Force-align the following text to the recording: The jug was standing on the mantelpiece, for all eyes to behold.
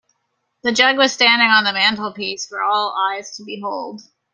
The 0.63 0.71
jug 0.71 0.97
was 0.97 1.13
standing 1.13 1.49
on 1.49 1.63
the 1.63 1.73
mantelpiece, 1.73 2.47
for 2.47 2.63
all 2.63 2.97
eyes 2.97 3.37
to 3.37 3.43
behold. 3.45 4.01